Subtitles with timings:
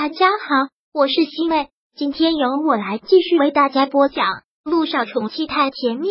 [0.00, 4.26] 大家好，我是西妹，今天由我来继续为大家播讲
[4.62, 6.06] 《路上宠妻太甜蜜》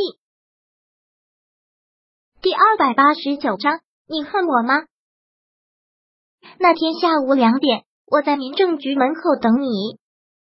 [2.42, 3.80] 第二百八十九章。
[4.10, 4.84] 你恨我吗？
[6.60, 9.98] 那天下午两点，我在民政局门口等你。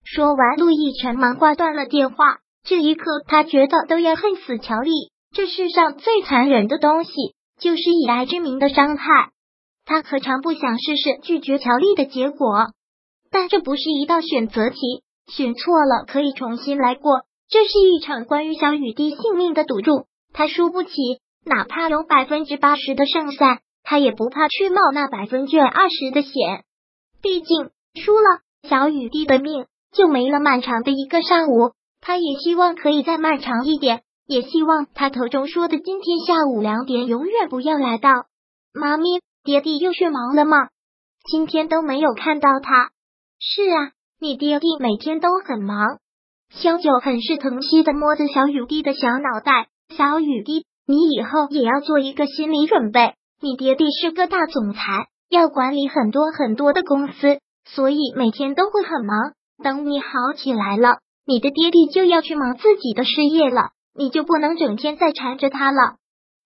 [0.04, 2.42] 说完，陆亦辰忙挂断了电话。
[2.64, 4.92] 这一刻，他觉得都要恨死乔丽。
[5.32, 7.12] 这世上最残忍的东西，
[7.60, 9.32] 就是以爱之名的伤害。
[9.84, 12.68] 他何尝不想试试拒绝乔丽的结果？
[13.32, 14.78] 但这不是一道选择题，
[15.28, 17.22] 选错了可以重新来过。
[17.50, 20.92] 这是一场关于小雨滴性命的赌注，他输不起，
[21.46, 26.32] 哪怕有百分之八十的胜算，他也不怕去冒那百分之二十的险。
[27.22, 30.40] 毕竟输了，小雨滴的命就没了。
[30.40, 38.26] 漫长的一个上午，他也希望可以再漫长一点，也希望他口中说的今天下午两点永远不要来到。
[38.74, 40.70] 妈咪，爹地又去忙了吗？
[41.30, 42.92] 今天都没有看到他。
[43.44, 45.98] 是啊，你爹地每天都很忙。
[46.52, 53.16] 萧九很是疼惜的摸着小雨滴的小脑袋，小雨滴，你以后也要做一个心理准备。
[53.42, 54.80] 你爹地是个大总裁，
[55.28, 59.34] 要管理很多很多的公司，所以每天都会很忙。
[59.64, 65.96] 等你好起来了，你的爹地就要去忙自己的事业了，你就不能整天再缠着他了。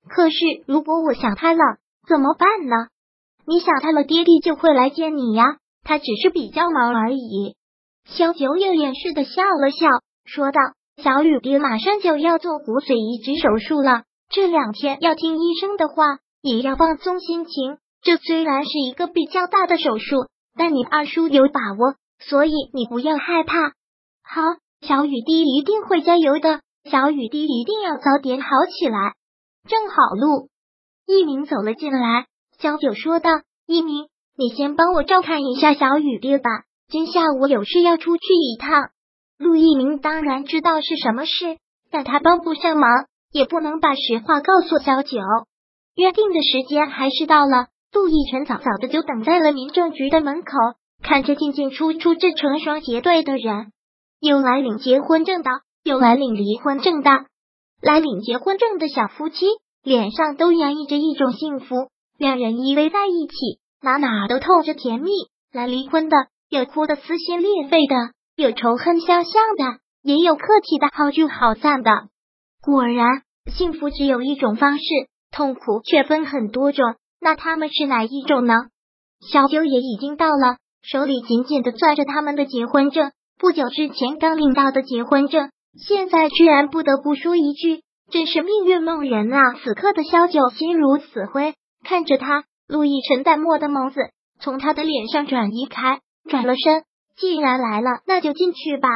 [0.08, 1.59] 可是如果我想他了，
[2.08, 2.88] 怎么办呢？
[3.45, 5.58] 你想他了，爹地就会来见你呀。
[5.86, 7.55] 他只是比较忙而已。
[8.05, 9.88] 萧九有掩饰的笑了笑，
[10.25, 10.59] 说道
[11.02, 17.78] ：“小雨滴马上就要做骨髓移植手术了，这两天要听医生的话，也要放松心情。
[18.02, 23.69] 这虽然是一个比较大的手术，但你二叔有把握，所以你不要害怕。
[24.23, 24.41] 好，
[24.81, 26.61] 小雨滴一定会加油的。
[26.89, 29.13] 小雨滴一定要早点好起来。”
[29.69, 30.50] 正好，路
[31.08, 32.25] 一鸣走了进来，
[32.59, 33.30] 萧九说道
[33.66, 36.50] ：“一鸣。”你先帮我照看一下小雨滴吧，
[36.89, 38.89] 今下午有事要出去一趟。
[39.38, 41.58] 陆一鸣当然知道是什么事，
[41.89, 42.89] 但他帮不上忙，
[43.31, 45.19] 也不能把实话告诉小九。
[45.96, 50.52] 约定的时间还是到了，陆亦辰早早的就等在了民政局的门口，
[51.02, 53.72] 看着进进出出这成双结对的人，
[54.19, 55.50] 有来领结婚证的，
[55.81, 57.09] 有来领离婚证的。
[57.81, 59.46] 来领结婚证的小夫妻
[59.81, 63.63] 脸上都洋溢着一种幸福，两人依偎在一起。
[63.81, 65.09] 哪哪都透着甜蜜。
[65.52, 66.18] 来离婚的，
[66.50, 67.96] 有哭得撕心裂肺的，
[68.36, 71.91] 有仇恨相向的，也有客气的好聚好散的。
[72.62, 73.22] 果然，
[73.53, 74.84] 幸福只有一种方式，
[75.31, 76.96] 痛苦却分很多种。
[77.22, 78.53] 那他们是哪一种呢？
[79.31, 83.12] 小九也已经到了，手里紧紧的攥着他们的结婚证。
[83.40, 85.50] 不久之前刚领到的结婚证，
[85.80, 87.81] 现在居然不得不说一句，
[88.12, 89.40] 真是命运弄人啊！
[89.64, 92.44] 此刻的萧九心如死灰，看着他。
[92.68, 94.00] 陆亦辰淡漠的眸子
[94.40, 96.84] 从他的脸上转移开，转了身。
[97.16, 98.90] 既然来了，那就进去吧。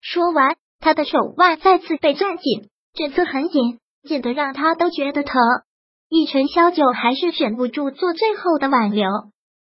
[0.00, 5.40] 说完，他的手腕再次被攥紧，这次很紧，紧的让他都觉得疼。
[6.08, 9.08] 亦辰萧九还是忍不住做最后的挽留。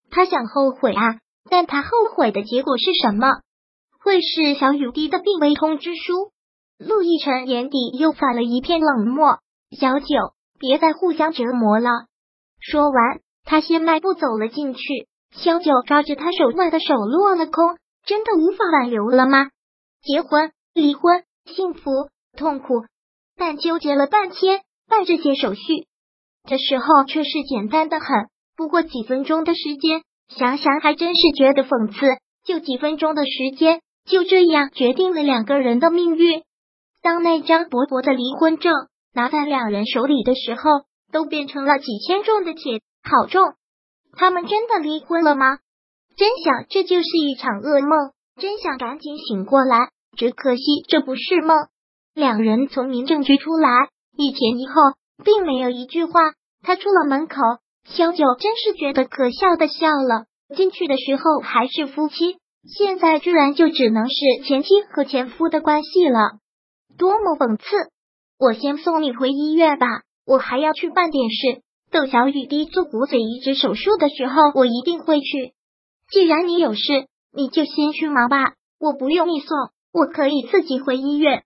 [0.09, 1.19] 他想后悔啊，
[1.49, 3.27] 但他后悔的结果是什么？
[4.03, 6.31] 会是小雨滴的病危通知书？
[6.79, 9.39] 陆亦辰眼底又泛了一片冷漠。
[9.77, 10.05] 小九，
[10.57, 11.89] 别再互相折磨了。
[12.59, 13.19] 说完。
[13.45, 14.81] 他先迈步走了进去，
[15.31, 17.77] 萧九抓着他手腕的手落了空。
[18.05, 19.49] 真的无法挽留了吗？
[20.03, 21.89] 结婚、离婚、幸福、
[22.37, 22.85] 痛苦，
[23.35, 25.87] 但纠结了半天，办这些手续，
[26.47, 28.07] 这时候却是简单的很。
[28.55, 32.05] 不过几分钟的时间，想想还真是觉得讽刺。
[32.45, 36.43] 就几分钟的时间，就这样决定了两个人的命运。
[37.01, 38.71] 当那张薄薄的离婚证
[39.13, 40.61] 拿在两人手里的时候，
[41.11, 42.81] 都变成了几千重的铁。
[43.05, 43.53] 好重！
[44.17, 45.59] 他们真的离婚了吗？
[46.17, 49.89] 真想这就是一场噩梦，真想赶紧醒过来。
[50.17, 51.67] 只可惜这不是梦。
[52.13, 54.73] 两人从民政局出来，一前一后，
[55.23, 56.33] 并没有一句话。
[56.63, 57.35] 他出了门口，
[57.83, 60.25] 萧九真是觉得可笑的笑了。
[60.55, 64.15] 进去的时候还是夫妻，现在居然就只能是
[64.47, 66.39] 前妻和前夫的关系了，
[66.97, 67.65] 多么讽刺！
[68.39, 69.85] 我先送你回医院吧，
[70.25, 71.61] 我还要去办点事。
[71.95, 75.53] 等小雨滴做骨髓移植手术的时候，我一定会去。
[76.11, 76.81] 既然你有事，
[77.31, 79.57] 你就先去忙吧，我不用你送，
[79.93, 81.43] 我可以自己回医院。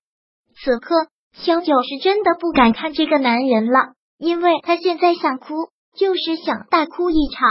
[0.56, 5.54] 此刻，萧九是真的不敢看这个男人了，因为他现在想哭，
[5.96, 7.48] 就是想大哭一场。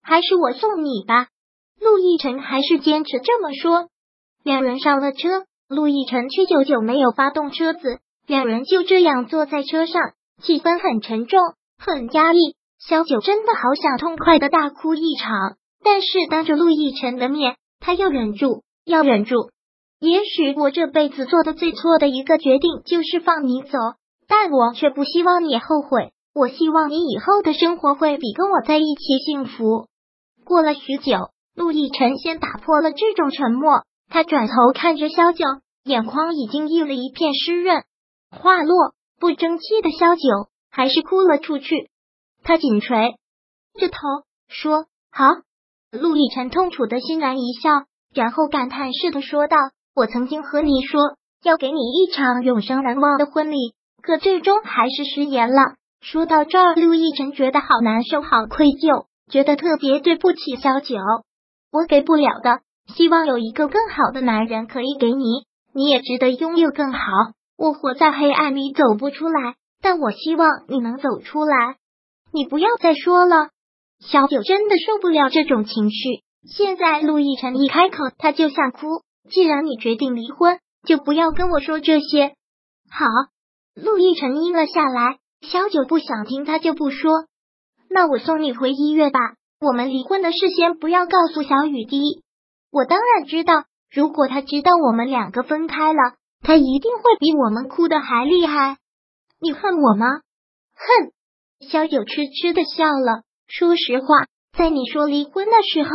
[0.00, 1.26] 还是我送你吧，
[1.80, 3.88] 陆亦辰还是坚持这么说。
[4.44, 10.00] 两人上了车，陆亦辰却久久没有发动车子，两人就这样坐在车上，
[10.40, 11.40] 气氛很沉重。
[11.82, 19.50] 很压抑，萧九真的好想痛快的大哭一场，但是当着陆亦辰的面，他要忍住，要忍住。
[19.98, 23.78] 也许我这辈子做的最错的一个决定就是放你走，
[24.28, 26.12] 但我却不希望你后悔。
[26.34, 29.86] 我希望你以后的生活会比跟我在一起幸福。
[30.44, 35.44] 过了许久，陆亦辰先打破了这种沉默，他转头看着萧九，
[35.84, 37.84] 眼眶已经溢了一片湿润。
[38.30, 40.22] 话落，不争气的萧九
[40.70, 41.90] 还是哭了出去。
[42.42, 43.16] 他紧垂
[43.78, 43.96] 着头
[44.48, 45.26] 说：“好。”
[45.92, 47.84] 陆亦辰痛楚的欣然一笑，
[48.14, 49.56] 然后感叹似的说道
[49.94, 51.00] ：“我曾经和你说
[51.42, 60.96] 要给你一场永生难忘的婚礼，可最终还是食言了。”说到这儿，陆亦辰觉得好难受，好愧疚，觉得特别对不起萧九。
[61.70, 62.60] 我给不了的，
[62.94, 65.44] 希望有一个更好的男人可以给你，
[65.74, 67.00] 你也值得拥有更好。
[67.58, 71.76] 我活在黑暗里走不出来，但我希望你能走出来。
[72.32, 73.50] 你不要再说了。
[74.00, 76.22] 小九真的受不了这种情绪。
[76.48, 79.02] 现在陆亦辰一开口，他就想哭。
[79.30, 82.34] 既然你决定离婚，就不要跟我说这些。
[82.90, 83.06] 好，
[83.74, 85.18] 陆亦辰应了下来。
[85.42, 87.26] 小九不想听，他就不说。
[87.88, 89.18] 那我送你回医院吧。
[89.60, 92.22] 我们离婚的事先不要告诉小雨滴。
[92.70, 98.78] 我当然知道，如果他知道我们两个分开了，他一定会比我们哭的还厉害。
[99.40, 100.06] 你恨我吗？
[100.74, 101.12] 恨。
[101.68, 103.22] 小九痴痴的笑了。
[103.48, 104.26] 说实话，
[104.56, 105.90] 在你说离婚的时候，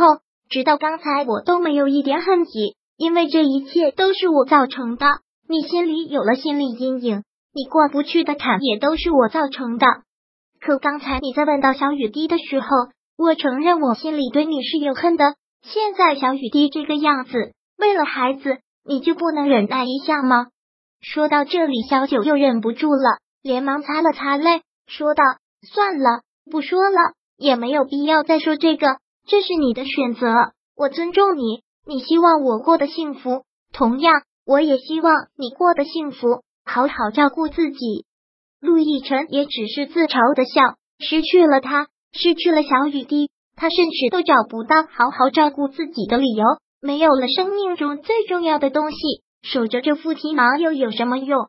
[0.48, 5.06] 直到刚才我都没有一点恨意，因为这一切都是我造成的。
[5.48, 7.22] 你心里有了心理阴影，
[7.54, 9.86] 你过不去的坎也都是我造成的。
[10.60, 12.66] 可刚才你在问到小雨滴的时候，
[13.16, 15.36] 我承认我心里对你是有恨的。
[15.62, 20.48] 现在小雨滴这个样子，为了孩子，你就不能忍耐一下吗？
[21.00, 25.22] 说到这里，小九又忍不住了，连忙擦了擦泪，说道
[25.72, 28.86] ：“算了，不说了。”也没有必要再说这个，
[29.28, 30.26] 这是你的选择，
[30.74, 31.62] 我尊重你。
[31.86, 38.04] 你希望我过得幸福，同样，我也希望你过得幸福，好好照顾自己。
[38.58, 46.44] 陆亦辰也只是自嘲的笑，失去了他，失去了小雨滴，他甚至都找不到好好照顾自己的理由。
[46.80, 48.96] 没有了生命中最重要的东西，
[49.42, 51.48] 守着这副皮毛又有什么用？